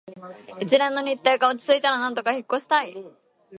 [0.59, 2.95] 一連の日程が落ち着いたら、なんとか引っ越ししたい